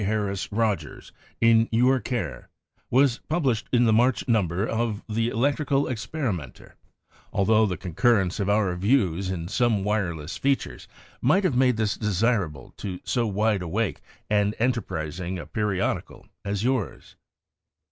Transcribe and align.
Harris 0.03 0.51
Rogers, 0.51 1.11
in 1.39 1.69
your 1.71 1.99
care, 1.99 2.49
was 2.89 3.19
published 3.29 3.67
in 3.71 3.83
the 3.85 3.93
march 3.93 4.27
number 4.27 4.65
of 4.65 5.03
the 5.07 5.29
Electrical 5.29 5.87
Experimenter, 5.87 6.73
altho 7.31 7.67
the 7.67 7.77
concur 7.77 8.17
rence 8.25 8.39
of 8.39 8.49
our 8.49 8.75
views 8.75 9.29
in 9.29 9.47
some 9.47 9.83
wireless 9.83 10.35
fea 10.37 10.55
tures 10.55 10.87
might 11.21 11.43
have 11.43 11.55
made 11.55 11.77
this 11.77 11.95
desirable 11.97 12.73
to 12.77 12.99
so 13.03 13.27
wide 13.27 13.61
awake 13.61 14.01
and 14.27 14.55
enterprising 14.57 15.37
a 15.37 15.45
periodical 15.45 16.25
as 16.43 16.63
yours. 16.63 17.15